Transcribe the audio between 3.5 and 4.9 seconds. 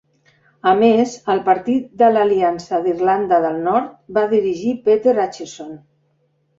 Nord va dirigir